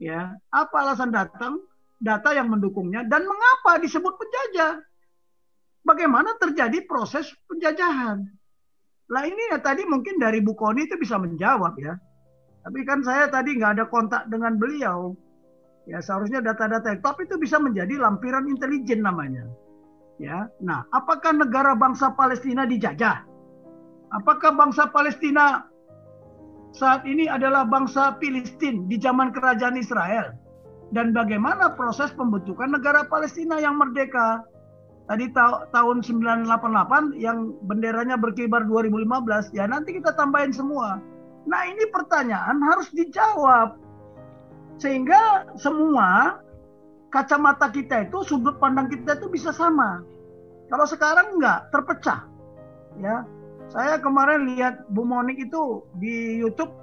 Ya, 0.00 0.32
apa 0.48 0.76
alasan 0.80 1.12
datang 1.12 1.60
data 2.00 2.32
yang 2.32 2.48
mendukungnya 2.48 3.04
dan 3.04 3.28
mengapa 3.28 3.76
disebut 3.82 4.16
penjajah? 4.16 4.80
Bagaimana 5.84 6.36
terjadi 6.40 6.84
proses 6.88 7.28
penjajahan? 7.48 8.24
Lah 9.10 9.22
ini 9.26 9.50
ya 9.50 9.58
tadi 9.58 9.84
mungkin 9.84 10.22
dari 10.22 10.40
Bu 10.40 10.54
Koni 10.54 10.86
itu 10.86 10.96
bisa 10.96 11.18
menjawab 11.18 11.76
ya. 11.82 11.98
Tapi 12.60 12.80
kan 12.84 13.02
saya 13.02 13.26
tadi 13.26 13.56
nggak 13.56 13.80
ada 13.80 13.84
kontak 13.88 14.28
dengan 14.30 14.56
beliau. 14.60 15.16
Ya 15.88 15.98
seharusnya 16.04 16.44
data-data 16.44 16.94
tapi 17.00 17.26
itu 17.26 17.40
bisa 17.40 17.58
menjadi 17.58 17.98
lampiran 17.98 18.46
intelijen 18.46 19.02
namanya. 19.02 19.48
Ya. 20.20 20.52
Nah, 20.60 20.84
apakah 20.92 21.32
negara 21.32 21.72
bangsa 21.72 22.12
Palestina 22.12 22.68
dijajah? 22.68 23.24
Apakah 24.12 24.52
bangsa 24.52 24.92
Palestina 24.92 25.64
saat 26.70 27.02
ini 27.02 27.26
adalah 27.26 27.66
bangsa 27.66 28.14
Filistin 28.22 28.86
di 28.86 28.96
zaman 28.98 29.34
kerajaan 29.34 29.74
Israel. 29.74 30.34
Dan 30.90 31.14
bagaimana 31.14 31.74
proses 31.78 32.10
pembentukan 32.14 32.70
negara 32.70 33.06
Palestina 33.06 33.62
yang 33.62 33.78
merdeka. 33.78 34.42
Tadi 35.06 35.26
ta 35.34 35.66
tahun 35.74 36.06
988 36.06 37.18
yang 37.18 37.54
benderanya 37.66 38.14
berkibar 38.14 38.62
2015, 38.62 39.50
ya 39.50 39.66
nanti 39.66 39.98
kita 39.98 40.14
tambahin 40.14 40.54
semua. 40.54 41.02
Nah 41.50 41.62
ini 41.66 41.82
pertanyaan 41.90 42.62
harus 42.62 42.90
dijawab. 42.94 43.74
Sehingga 44.78 45.50
semua 45.58 46.38
kacamata 47.10 47.74
kita 47.74 48.06
itu, 48.06 48.22
sudut 48.22 48.62
pandang 48.62 48.86
kita 48.86 49.18
itu 49.18 49.26
bisa 49.26 49.50
sama. 49.50 50.02
Kalau 50.70 50.86
sekarang 50.86 51.38
enggak, 51.38 51.74
terpecah. 51.74 52.30
Ya, 53.02 53.26
saya 53.70 54.02
kemarin 54.02 54.50
lihat 54.50 54.82
Bu 54.90 55.06
Monik 55.06 55.38
itu 55.38 55.86
di 56.02 56.42
YouTube 56.42 56.74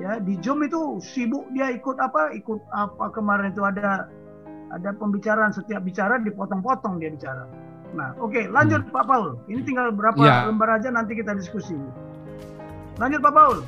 ya 0.00 0.16
di 0.22 0.40
Zoom 0.40 0.64
itu 0.64 0.96
sibuk 1.04 1.44
dia 1.52 1.68
ikut 1.74 2.00
apa 2.00 2.32
ikut 2.32 2.64
apa 2.72 3.12
kemarin 3.12 3.52
itu 3.52 3.60
ada 3.60 4.08
ada 4.72 4.90
pembicaraan 4.96 5.52
setiap 5.52 5.84
bicara 5.84 6.20
dipotong-potong 6.20 7.00
dia 7.00 7.12
bicara. 7.12 7.48
Nah, 7.96 8.12
oke, 8.20 8.36
okay, 8.36 8.44
lanjut 8.52 8.84
hmm. 8.84 8.92
Pak 8.92 9.04
Paul. 9.08 9.40
Ini 9.48 9.64
tinggal 9.64 9.96
berapa 9.96 10.20
ya. 10.20 10.44
lembar 10.44 10.76
aja 10.76 10.92
nanti 10.92 11.16
kita 11.16 11.32
diskusi. 11.32 11.72
Lanjut 13.00 13.20
Pak 13.24 13.32
Paul. 13.32 13.64